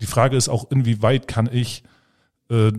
[0.00, 1.82] die Frage ist auch, inwieweit kann ich
[2.50, 2.72] äh,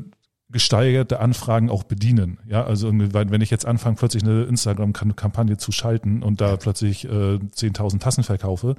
[0.50, 2.40] gesteigerte Anfragen auch bedienen.
[2.48, 7.08] Ja, also wenn ich jetzt anfange, plötzlich eine Instagram-Kampagne zu schalten und da plötzlich äh,
[7.08, 8.76] 10.000 Tassen verkaufe,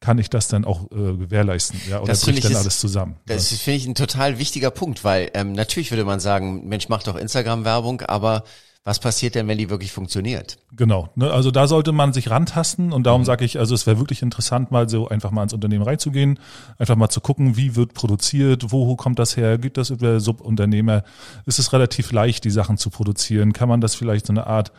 [0.00, 1.80] kann ich das dann auch äh, gewährleisten?
[1.88, 3.16] Ja, oder das bricht dann ist, alles zusammen?
[3.26, 3.56] Das ja.
[3.56, 7.16] finde ich ein total wichtiger Punkt, weil ähm, natürlich würde man sagen, Mensch, mach doch
[7.16, 8.44] Instagram-Werbung, aber
[8.86, 10.58] Was passiert denn, wenn die wirklich funktioniert?
[10.70, 11.08] Genau.
[11.16, 13.24] Ne, also da sollte man sich rantasten und darum mhm.
[13.24, 16.38] sage ich, also es wäre wirklich interessant, mal so einfach mal ins Unternehmen reinzugehen,
[16.78, 21.02] einfach mal zu gucken, wie wird produziert, wo kommt das her, gibt das über Subunternehmer,
[21.46, 24.70] ist es relativ leicht, die Sachen zu produzieren, kann man das vielleicht so eine Art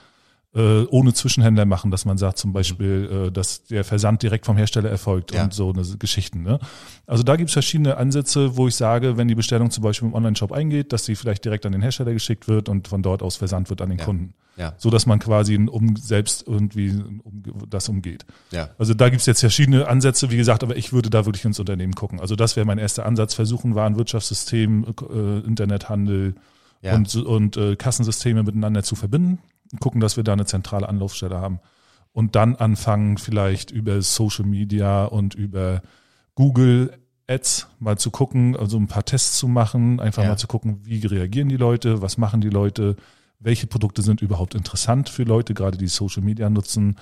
[0.58, 4.58] äh, ohne Zwischenhändler machen, dass man sagt zum Beispiel, äh, dass der Versand direkt vom
[4.58, 5.44] Hersteller erfolgt ja.
[5.44, 6.42] und so eine Geschichten.
[6.42, 6.60] Ne?
[7.06, 10.16] Also da gibt es verschiedene Ansätze, wo ich sage, wenn die Bestellung zum Beispiel im
[10.16, 13.36] Online-Shop eingeht, dass sie vielleicht direkt an den Hersteller geschickt wird und von dort aus
[13.36, 14.06] versandt wird an den ja.
[14.06, 14.34] Kunden.
[14.56, 14.74] Ja.
[14.78, 18.26] So dass man quasi um, selbst irgendwie um, das umgeht.
[18.52, 18.70] Ja.
[18.80, 21.60] Also da gibt es jetzt verschiedene Ansätze, wie gesagt, aber ich würde da wirklich ins
[21.60, 22.20] Unternehmen gucken.
[22.20, 26.34] Also das wäre mein erster Ansatz, versuchen Warenwirtschaftssystem, äh, Internethandel
[26.82, 26.96] ja.
[26.96, 29.38] und, und äh, Kassensysteme miteinander zu verbinden
[29.80, 31.60] gucken, dass wir da eine zentrale Anlaufstelle haben
[32.14, 35.82] und dann anfangen vielleicht über Social Media und über
[36.36, 40.30] Google Ads mal zu gucken, also ein paar Tests zu machen, einfach ja.
[40.30, 42.96] mal zu gucken, wie reagieren die Leute, was machen die Leute,
[43.40, 46.96] welche Produkte sind überhaupt interessant für Leute, gerade die Social Media nutzen,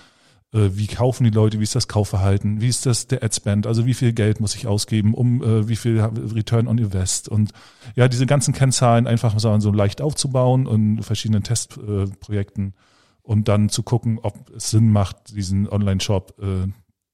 [0.56, 3.94] wie kaufen die Leute, wie ist das Kaufverhalten, wie ist das der Adspend, also wie
[3.94, 7.52] viel Geld muss ich ausgeben, um äh, wie viel Return on Invest und
[7.96, 12.74] ja, diese ganzen Kennzahlen einfach so leicht aufzubauen und verschiedenen Testprojekten
[13.22, 16.72] und dann zu gucken, ob es Sinn macht, diesen Online-Shop äh,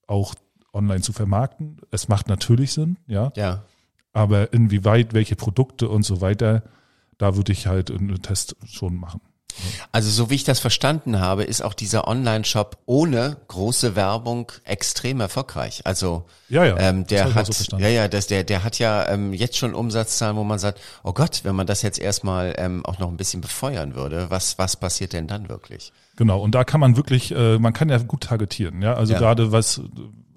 [0.07, 0.35] auch
[0.73, 1.77] online zu vermarkten.
[1.89, 3.31] Es macht natürlich Sinn, ja.
[3.35, 3.63] Ja.
[4.13, 6.63] Aber inwieweit, welche Produkte und so weiter,
[7.17, 9.21] da würde ich halt einen Test schon machen.
[9.91, 15.19] Also so wie ich das verstanden habe, ist auch dieser Online-Shop ohne große Werbung extrem
[15.19, 15.81] erfolgreich.
[15.85, 19.33] Also ja, ja, ähm, der hat so ja ja das, der der hat ja ähm,
[19.33, 22.99] jetzt schon Umsatzzahlen, wo man sagt, oh Gott, wenn man das jetzt erstmal ähm, auch
[22.99, 25.91] noch ein bisschen befeuern würde, was was passiert denn dann wirklich?
[26.15, 29.19] Genau und da kann man wirklich, äh, man kann ja gut targetieren, ja also ja.
[29.19, 29.81] gerade was,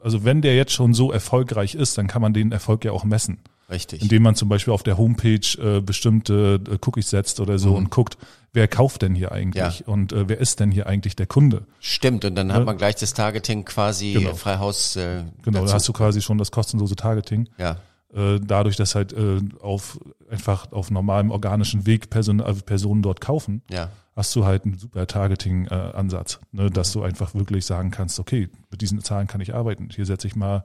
[0.03, 3.05] also wenn der jetzt schon so erfolgreich ist, dann kann man den Erfolg ja auch
[3.05, 3.39] messen.
[3.71, 4.03] Richtig.
[4.03, 7.77] Indem man zum Beispiel auf der Homepage äh, bestimmte äh, Cookies setzt oder so mhm.
[7.77, 8.19] und guckt,
[8.55, 9.87] wer kauft denn hier eigentlich ja.
[9.87, 11.67] und äh, wer ist denn hier eigentlich der Kunde.
[11.81, 12.55] Stimmt, und dann ja.
[12.55, 14.35] hat man gleich das Targeting quasi genau.
[14.35, 14.97] frei Haus.
[14.97, 15.67] Äh, genau, dazu.
[15.67, 17.49] da hast du quasi schon das kostenlose Targeting.
[17.59, 17.79] Ja.
[18.15, 19.99] Äh, dadurch, dass halt äh, auf
[20.31, 23.91] einfach auf normalem organischen Weg Person, äh, Personen dort kaufen, ja.
[24.15, 28.49] hast du halt einen super Targeting-Ansatz, äh, ne, dass du einfach wirklich sagen kannst, okay,
[28.71, 29.89] mit diesen Zahlen kann ich arbeiten.
[29.93, 30.65] Hier setze ich mal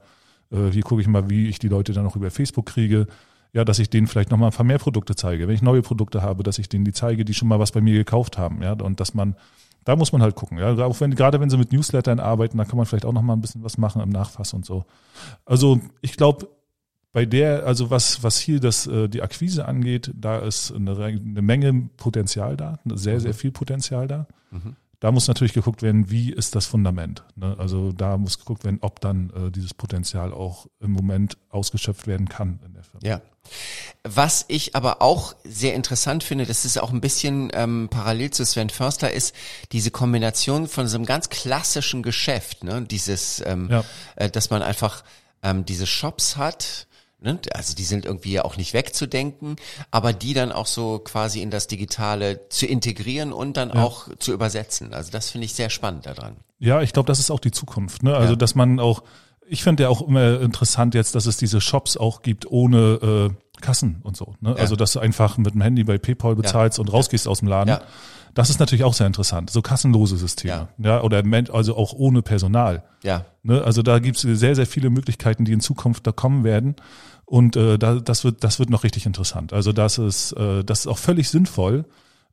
[0.52, 3.08] äh, hier gucke ich mal, wie ich die Leute dann noch über Facebook kriege.
[3.52, 5.48] Ja, dass ich denen vielleicht nochmal ein paar mehr Produkte zeige.
[5.48, 7.82] Wenn ich neue Produkte habe, dass ich denen die zeige, die schon mal was bei
[7.82, 8.62] mir gekauft haben.
[8.62, 9.36] Ja, und dass man,
[9.86, 10.60] da muss man halt gucken.
[10.60, 13.36] Ja, auch wenn, gerade wenn sie mit Newslettern arbeiten, da kann man vielleicht auch nochmal
[13.36, 14.86] ein bisschen was machen im Nachfass und so.
[15.46, 16.48] Also, ich glaube,
[17.12, 21.42] bei der, also was, was hier das, äh, die Akquise angeht, da ist eine, eine
[21.42, 23.38] Menge Potenzial da, sehr, sehr mhm.
[23.38, 24.28] viel Potenzial da.
[24.52, 24.76] Mhm.
[25.00, 27.24] Da muss natürlich geguckt werden, wie ist das Fundament.
[27.36, 27.56] Ne?
[27.58, 32.28] Also da muss geguckt werden, ob dann äh, dieses Potenzial auch im Moment ausgeschöpft werden
[32.28, 33.08] kann in der Firma.
[33.08, 33.22] Ja.
[34.04, 38.46] Was ich aber auch sehr interessant finde, das ist auch ein bisschen ähm, parallel zu
[38.46, 39.34] Sven Förster, ist
[39.72, 42.82] diese Kombination von so einem ganz klassischen Geschäft, ne?
[42.82, 43.84] dieses, ähm, ja.
[44.18, 45.04] äh, dass man einfach
[45.42, 46.88] ähm, diese Shops hat,
[47.22, 47.40] Ne?
[47.54, 49.58] Also die sind irgendwie auch nicht wegzudenken,
[49.92, 53.84] aber die dann auch so quasi in das Digitale zu integrieren und dann ja.
[53.84, 54.94] auch zu übersetzen.
[54.94, 56.38] Also das finde ich sehr spannend daran.
[56.60, 58.04] Ja, ich glaube, das ist auch die Zukunft.
[58.04, 58.16] Ne?
[58.16, 58.38] Also ja.
[58.38, 59.04] dass man auch,
[59.48, 63.49] ich finde ja auch immer interessant jetzt, dass es diese Shops auch gibt ohne äh,
[63.62, 64.36] Kassen und so.
[64.42, 64.52] Ne?
[64.52, 64.56] Ja.
[64.56, 67.78] Also dass du einfach mit dem Handy bei PayPal bezahlst und rausgehst aus dem Laden.
[68.36, 69.50] Das ist natürlich auch sehr interessant.
[69.50, 70.70] So kassenlose Systeme.
[70.78, 70.90] Ja.
[70.98, 72.84] ja oder also auch ohne Personal.
[73.04, 73.26] Ja.
[73.44, 73.64] Ne?
[73.64, 76.76] Also da gibt es sehr, sehr viele Möglichkeiten, die in Zukunft da kommen werden.
[77.26, 79.54] Und äh, da, das wird, das wird noch richtig interessant.
[79.54, 81.86] Also das ist, äh, das ist auch völlig sinnvoll,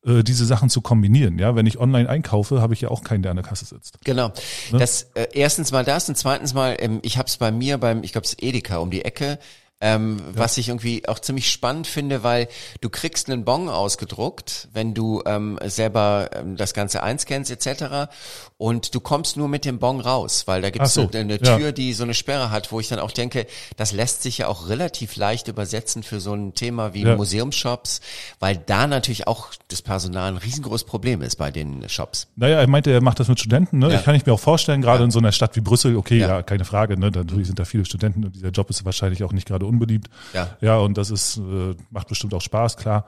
[0.07, 1.39] äh, diese Sachen zu kombinieren.
[1.39, 3.99] Ja, wenn ich online einkaufe, habe ich ja auch keinen, der an der Kasse sitzt.
[4.05, 4.29] Genau.
[4.73, 4.79] Ne?
[4.79, 8.03] Das äh, erstens mal das und zweitens mal, ähm, ich habe es bei mir beim,
[8.05, 9.39] ich glaube, es Edeka um die Ecke.
[9.79, 10.41] Ähm, ja.
[10.41, 12.49] Was ich irgendwie auch ziemlich spannend finde, weil
[12.81, 18.11] du kriegst einen Bon ausgedruckt, wenn du ähm, selber ähm, das Ganze einscannst etc.
[18.57, 21.59] Und du kommst nur mit dem Bon raus, weil da gibt es so, eine Tür,
[21.59, 21.73] ja.
[21.73, 24.71] die so eine Sperre hat, wo ich dann auch denke, das lässt sich ja auch
[24.71, 27.15] relativ leicht übersetzen für so ein Thema wie ja.
[27.15, 28.01] Museumsshops,
[28.41, 32.29] weil da natürlich auch das Personal ein riesengroßes Problem ist bei den Shops.
[32.37, 33.91] Naja, er meinte, er macht das mit Studenten, ne?
[33.91, 33.99] Ja.
[33.99, 36.43] Ich kann ich mir auch vorstellen, gerade in so einer Stadt wie Brüssel, okay, ja,
[36.43, 37.11] keine Frage, ne?
[37.11, 40.09] Natürlich sind da viele Studenten und dieser Job ist wahrscheinlich auch nicht gerade unbeliebt.
[40.33, 40.57] Ja.
[40.61, 43.07] Ja, und das ist, äh, macht bestimmt auch Spaß, klar.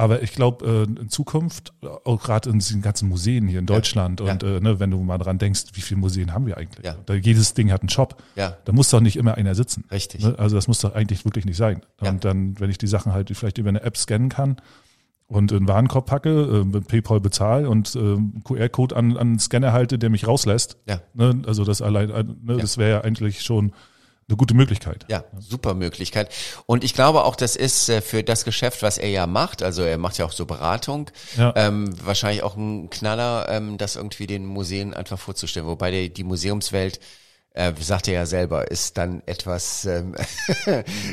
[0.00, 4.20] Aber ich glaube, äh, in Zukunft, auch gerade in diesen ganzen Museen hier in Deutschland
[4.20, 4.32] ja.
[4.32, 4.56] und ja.
[4.56, 6.86] Äh, ne, wenn du mal dran denkst, wie viele Museen haben wir eigentlich?
[6.86, 6.96] Ja.
[7.04, 8.22] Da, jedes Ding hat einen Shop.
[8.34, 8.56] Ja.
[8.64, 9.84] Da muss doch nicht immer einer sitzen.
[9.90, 10.24] Richtig.
[10.24, 10.34] Ne?
[10.38, 11.82] Also das muss doch eigentlich wirklich nicht sein.
[12.00, 14.56] Und dann, wenn ich die Sachen halt vielleicht über eine App scannen kann
[15.26, 19.74] und in den Warenkorb packe, mit PayPal bezahle und äh, QR-Code an, an einen Scanner
[19.74, 20.78] halte, der mich rauslässt.
[20.88, 21.02] Ja.
[21.12, 21.42] Ne?
[21.46, 22.08] Also das allein,
[22.42, 23.72] ne, das wäre ja eigentlich schon
[24.30, 25.04] eine gute Möglichkeit.
[25.08, 26.32] Ja, super Möglichkeit.
[26.66, 29.82] Und ich glaube auch, das ist äh, für das Geschäft, was er ja macht, also
[29.82, 31.52] er macht ja auch so Beratung, Ja.
[31.56, 35.66] ähm, wahrscheinlich auch ein Knaller, ähm, das irgendwie den Museen einfach vorzustellen.
[35.66, 37.00] Wobei die, die Museumswelt,
[37.52, 40.14] äh, sagt er ja selber, ist dann etwas ähm,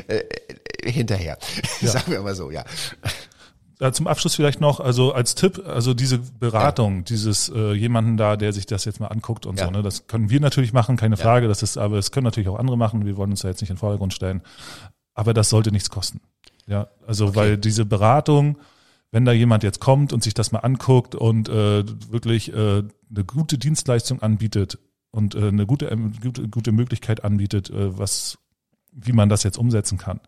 [0.07, 0.23] äh,
[0.83, 1.37] hinterher.
[1.81, 2.63] Sagen wir mal so, ja.
[3.79, 8.35] Ja, zum Abschluss vielleicht noch, also als Tipp, also diese Beratung, dieses äh, jemanden da,
[8.35, 9.65] der sich das jetzt mal anguckt und Ja.
[9.65, 12.49] so, ne, das können wir natürlich machen, keine Frage, das ist, aber das können natürlich
[12.49, 14.41] auch andere machen, wir wollen uns da jetzt nicht in den Vordergrund stellen,
[15.13, 16.21] aber das sollte nichts kosten.
[16.65, 18.57] Ja, also weil diese Beratung,
[19.11, 23.23] wenn da jemand jetzt kommt und sich das mal anguckt und äh, wirklich äh, eine
[23.25, 24.79] gute Dienstleistung anbietet
[25.11, 28.37] und äh, eine gute, ähm, gute, gute Möglichkeit anbietet, äh, was,
[28.91, 30.19] wie man das jetzt umsetzen kann.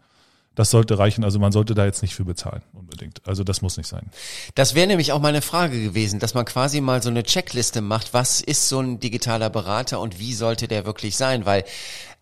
[0.55, 3.21] Das sollte reichen, also man sollte da jetzt nicht für bezahlen unbedingt.
[3.25, 4.09] Also das muss nicht sein.
[4.55, 8.13] Das wäre nämlich auch meine Frage gewesen, dass man quasi mal so eine Checkliste macht,
[8.13, 11.45] was ist so ein digitaler Berater und wie sollte der wirklich sein?
[11.45, 11.63] Weil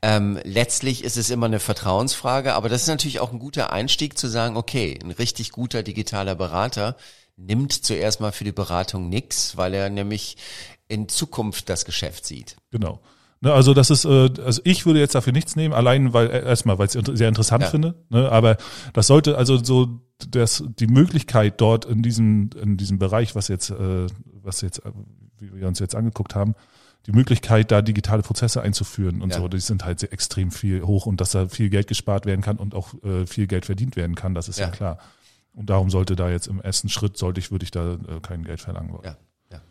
[0.02, 4.18] ähm, letztlich ist es immer eine Vertrauensfrage, aber das ist natürlich auch ein guter Einstieg
[4.18, 6.96] zu sagen, okay, ein richtig guter digitaler Berater
[7.38, 10.38] nimmt zuerst mal für die Beratung nix, weil er nämlich
[10.88, 12.58] in Zukunft das Geschäft sieht.
[12.72, 13.00] Genau.
[13.42, 16.44] Ne, also das ist, äh, also ich würde jetzt dafür nichts nehmen, allein weil äh,
[16.44, 17.70] erstmal, weil ich es sehr interessant Ja.
[17.70, 17.96] finde.
[18.10, 18.58] Ne, aber
[18.94, 23.70] das sollte also so das die Möglichkeit dort in diesem in diesem Bereich, was jetzt
[23.70, 24.08] äh,
[24.42, 24.92] was jetzt äh,
[25.40, 26.56] wie wir uns jetzt angeguckt haben,
[27.06, 29.38] die Möglichkeit, da digitale Prozesse einzuführen und Ja.
[29.38, 32.42] so, die sind halt sehr extrem viel hoch und dass da viel Geld gespart werden
[32.42, 34.72] kann und auch äh, viel Geld verdient werden kann, das ist ja, Ja.
[34.72, 34.98] klar.
[35.54, 38.44] Und darum sollte da jetzt im ersten Schritt sollte ich würde ich da äh, kein
[38.44, 39.06] Geld verlangen wollen.
[39.06, 39.18] Ja,
[39.52, 39.62] ja.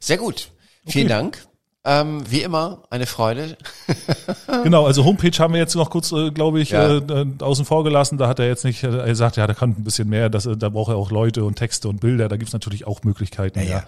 [0.00, 0.50] Sehr gut.
[0.86, 1.46] Vielen Dank.
[1.84, 3.56] Ähm, wie immer, eine Freude.
[4.64, 6.98] Genau, also Homepage haben wir jetzt noch kurz, äh, glaube ich, Ja.
[6.98, 8.18] äh, außen vor gelassen.
[8.18, 10.56] Da hat er jetzt nicht, er sagt, ja, da kann ein bisschen mehr, das, äh,
[10.56, 13.64] da braucht er auch Leute und Texte und Bilder, da gibt's natürlich auch Möglichkeiten, Ja,
[13.64, 13.84] ja.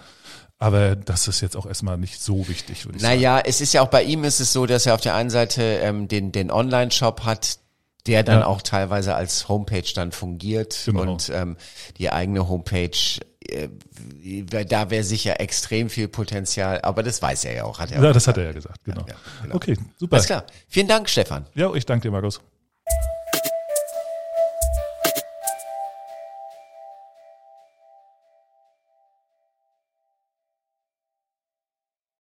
[0.59, 3.15] Aber das ist jetzt auch erstmal nicht so wichtig, würde ich sagen.
[3.15, 5.29] Naja, es ist ja auch bei ihm ist es so, dass er auf der einen
[5.29, 7.57] Seite ähm, den, den Online-Shop hat,
[8.07, 8.45] der dann Ja.
[8.47, 11.01] auch teilweise als Homepage dann fungiert Genau.
[11.01, 11.57] und ähm,
[11.97, 12.91] die eigene Homepage,
[14.69, 18.09] da wäre sicher extrem viel Potenzial, aber das weiß er ja auch, hat er Ja,
[18.09, 18.37] auch das hat gesagt.
[18.37, 19.05] er ja gesagt, genau.
[19.07, 19.55] ja, genau.
[19.55, 20.15] Okay, super.
[20.15, 20.45] Alles klar.
[20.67, 21.45] Vielen Dank, Stefan.
[21.55, 22.41] Ja, ich danke dir, Markus.